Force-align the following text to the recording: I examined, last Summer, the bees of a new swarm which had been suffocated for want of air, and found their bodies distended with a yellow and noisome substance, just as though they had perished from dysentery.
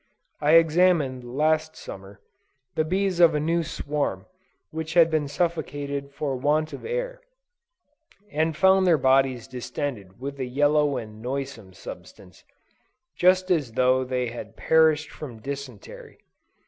I 0.41 0.53
examined, 0.53 1.23
last 1.23 1.75
Summer, 1.75 2.21
the 2.73 2.83
bees 2.83 3.19
of 3.19 3.35
a 3.35 3.39
new 3.39 3.61
swarm 3.61 4.25
which 4.71 4.95
had 4.95 5.11
been 5.11 5.27
suffocated 5.27 6.09
for 6.11 6.35
want 6.35 6.73
of 6.73 6.83
air, 6.83 7.21
and 8.31 8.57
found 8.57 8.87
their 8.87 8.97
bodies 8.97 9.47
distended 9.47 10.19
with 10.19 10.39
a 10.39 10.45
yellow 10.45 10.97
and 10.97 11.21
noisome 11.21 11.73
substance, 11.73 12.43
just 13.15 13.51
as 13.51 13.73
though 13.73 14.03
they 14.03 14.29
had 14.29 14.55
perished 14.57 15.11
from 15.11 15.37
dysentery. 15.39 16.17